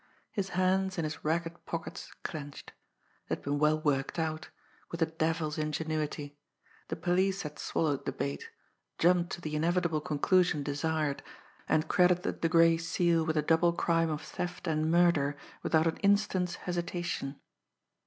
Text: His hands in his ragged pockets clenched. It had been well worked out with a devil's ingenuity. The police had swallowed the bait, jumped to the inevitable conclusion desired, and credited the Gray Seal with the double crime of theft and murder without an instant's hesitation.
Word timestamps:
His 0.31 0.49
hands 0.57 0.97
in 0.97 1.03
his 1.03 1.23
ragged 1.23 1.63
pockets 1.67 2.11
clenched. 2.23 2.71
It 3.25 3.29
had 3.35 3.41
been 3.43 3.59
well 3.59 3.79
worked 3.79 4.17
out 4.17 4.49
with 4.89 4.99
a 5.03 5.05
devil's 5.05 5.59
ingenuity. 5.59 6.39
The 6.87 6.95
police 6.95 7.43
had 7.43 7.59
swallowed 7.59 8.07
the 8.07 8.11
bait, 8.11 8.49
jumped 8.97 9.31
to 9.33 9.41
the 9.41 9.55
inevitable 9.55 10.01
conclusion 10.01 10.63
desired, 10.63 11.21
and 11.69 11.87
credited 11.87 12.41
the 12.41 12.49
Gray 12.49 12.77
Seal 12.77 13.23
with 13.27 13.35
the 13.35 13.43
double 13.43 13.73
crime 13.73 14.09
of 14.09 14.23
theft 14.23 14.65
and 14.65 14.89
murder 14.89 15.37
without 15.61 15.85
an 15.85 15.97
instant's 15.97 16.55
hesitation. 16.55 17.39